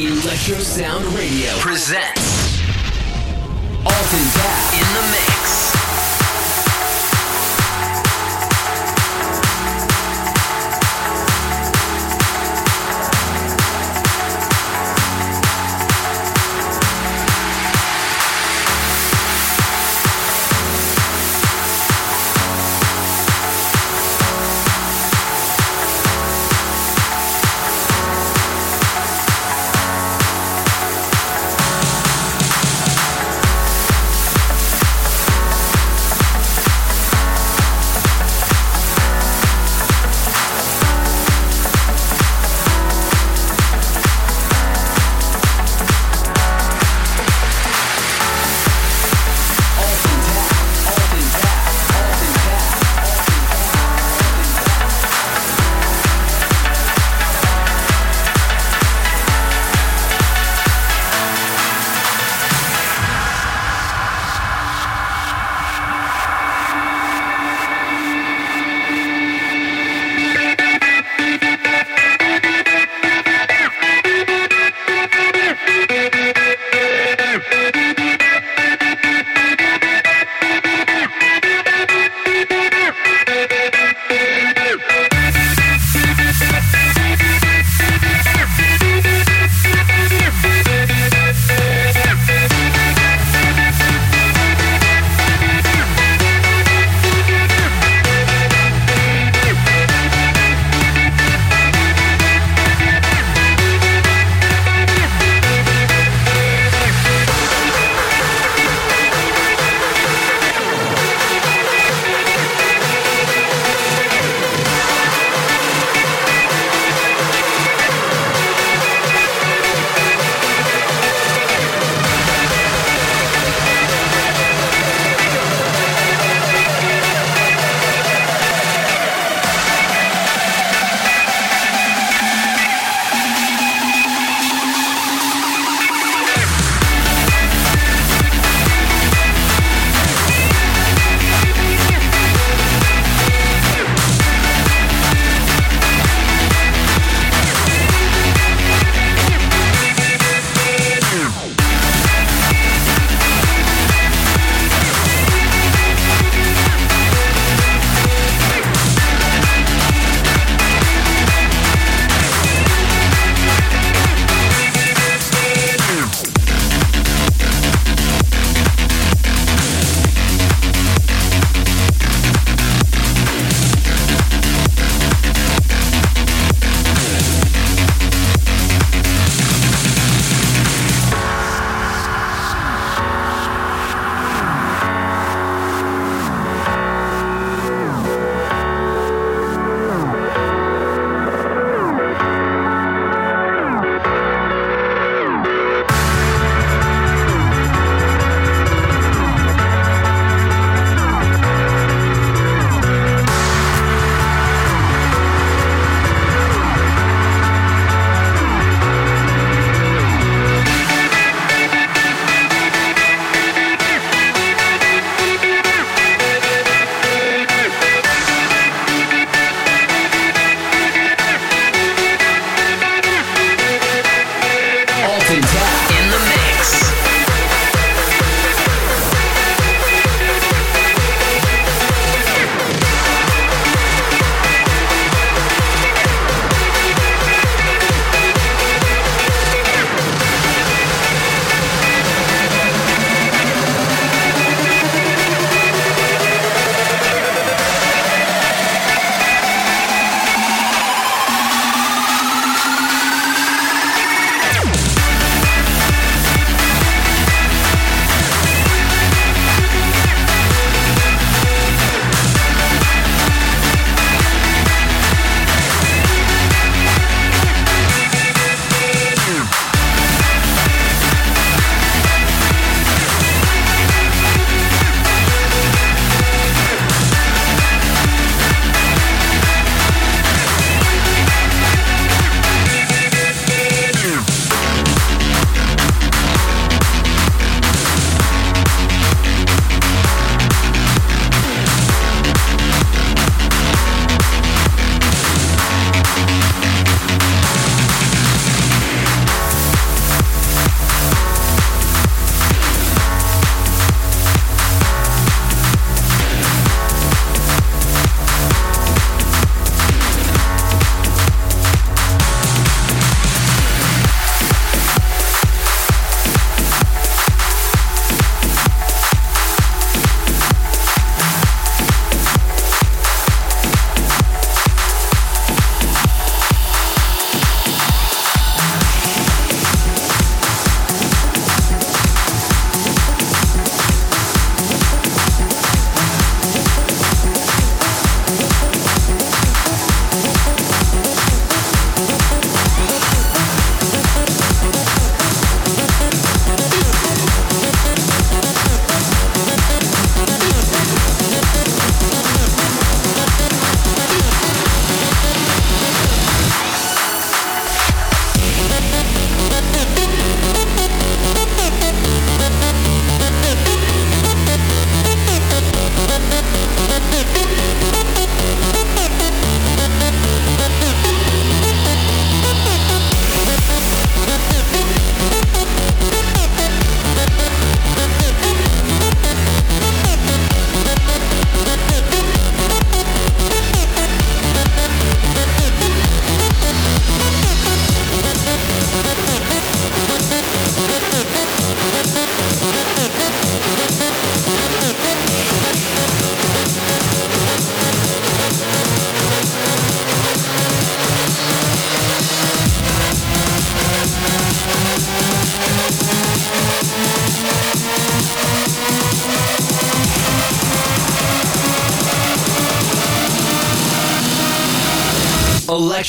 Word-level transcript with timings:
Electro 0.00 0.56
Sound 0.60 1.04
Radio 1.14 1.50
presents 1.58 2.58
Alton 3.84 4.24
Dap 4.32 4.72
in 4.72 4.94
the 4.94 5.02
mix. 5.12 5.69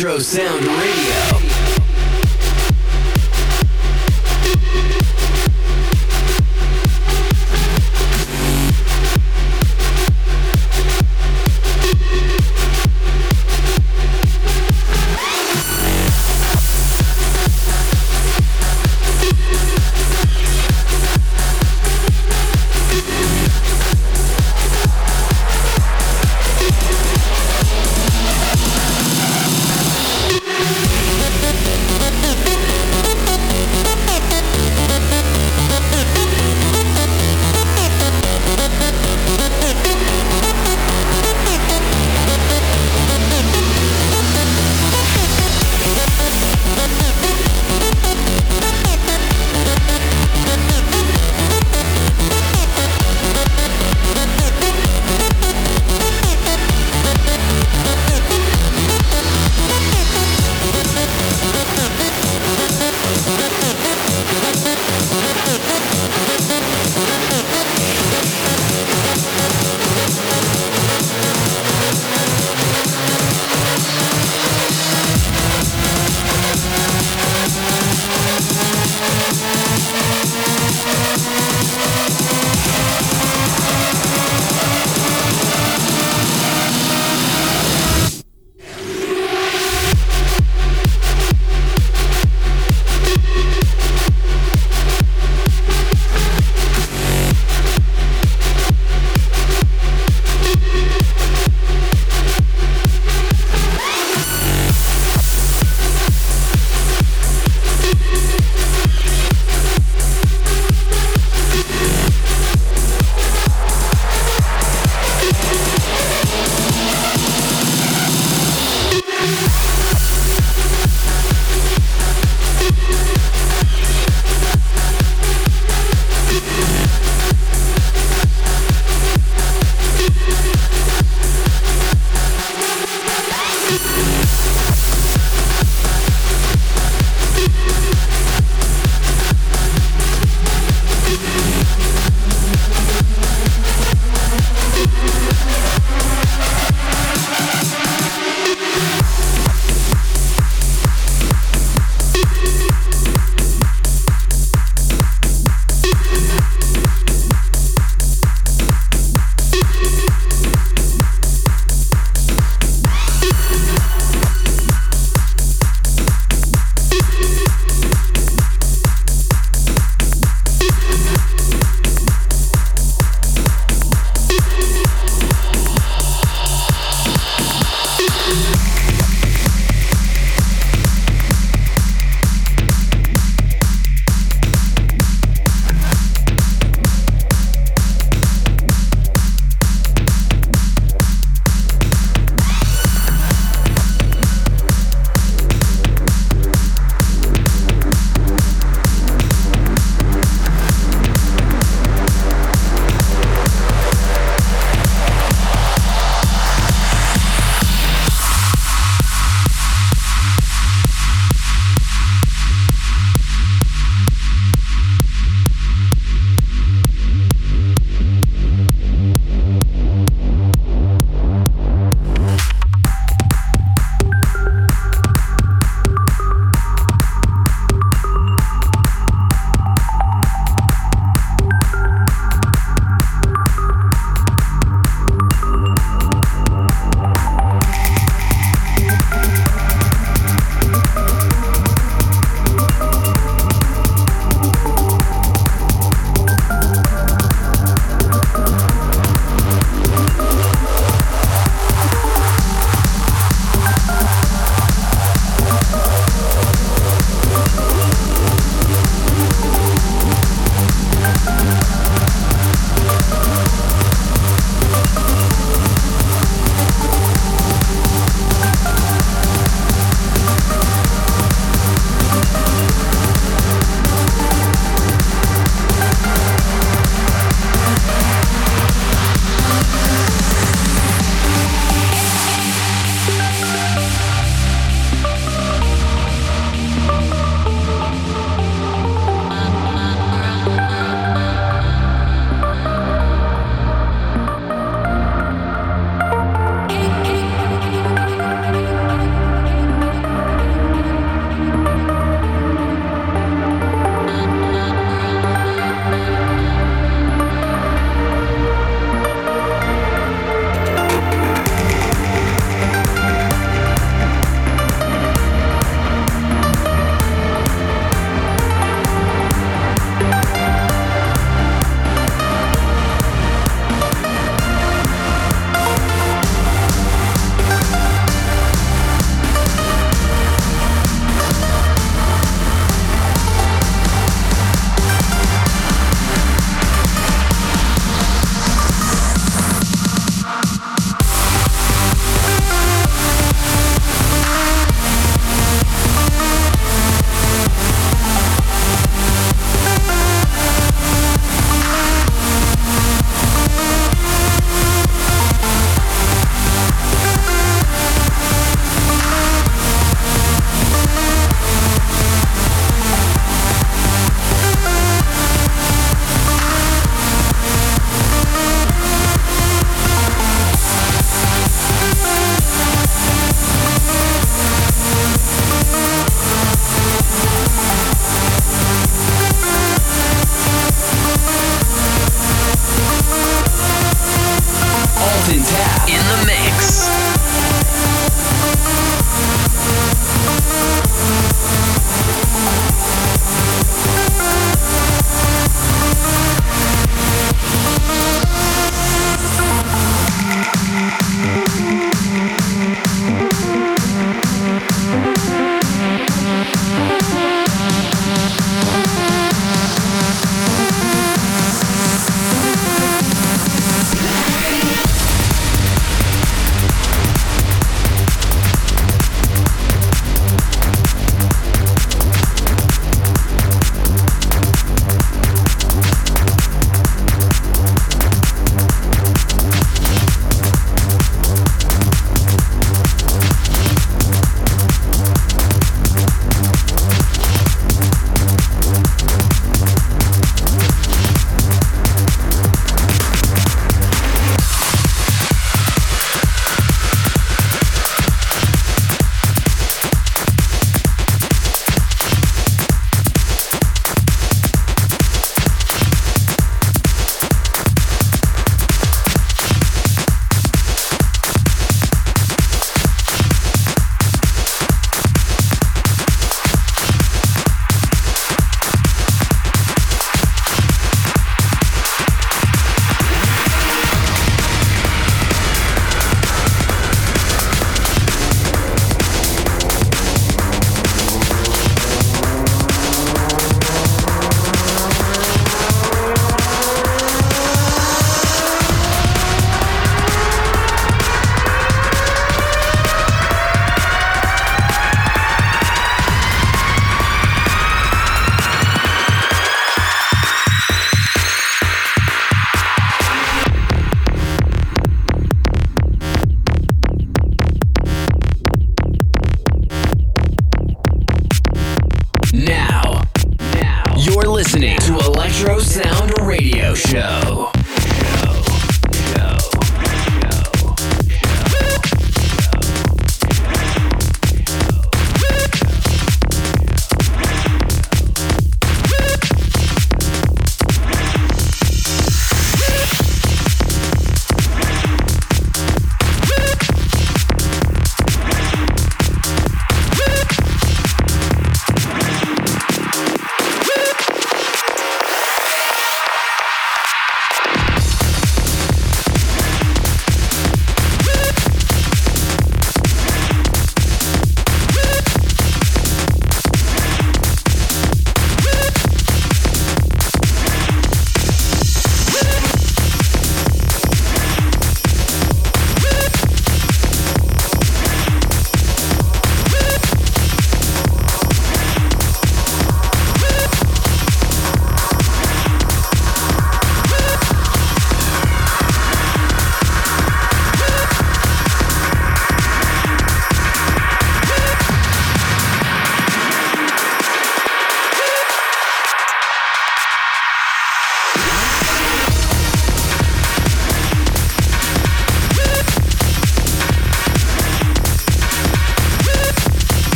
Electro 0.00 0.20
Sound 0.20 0.67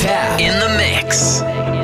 Tap 0.00 0.40
in 0.40 0.58
the 0.58 0.68
mix. 0.78 1.79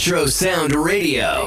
Electro 0.00 0.24
Sound 0.28 0.74
Radio. 0.74 1.44